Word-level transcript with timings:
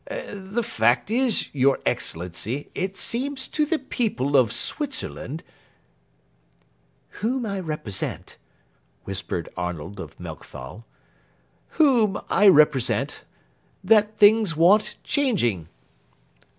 "The 0.33 0.63
fact 0.63 1.11
is, 1.11 1.53
your 1.53 1.77
Excellency, 1.85 2.69
it 2.73 2.97
seems 2.97 3.47
to 3.49 3.67
the 3.67 3.77
people 3.77 4.35
of 4.35 4.51
Switzerland 4.51 5.43
""Whom 7.19 7.45
I 7.45 7.59
represent," 7.59 8.37
whispered 9.03 9.47
Arnold 9.55 9.99
of 9.99 10.19
Melchthal." 10.19 10.85
Whom 11.77 12.19
I 12.31 12.47
represent, 12.47 13.25
that 13.83 14.17
things 14.17 14.55
want 14.55 14.95
changing." 15.03 15.67